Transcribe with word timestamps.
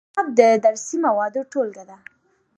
نصاب 0.09 0.27
د 0.39 0.41
درسي 0.65 0.97
موادو 1.05 1.41
ټولګه 1.51 1.83
ده 1.89 1.97